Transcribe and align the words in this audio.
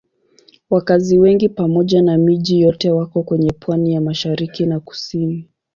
Wakazi 0.69 1.17
wengi 1.17 1.49
pamoja 1.49 2.01
na 2.01 2.17
miji 2.17 2.61
yote 2.61 2.91
wako 2.91 3.23
kwenye 3.23 3.51
pwani 3.51 3.93
ya 3.93 4.01
mashariki 4.01 4.65
na 4.65 4.79
kusini. 4.79 5.49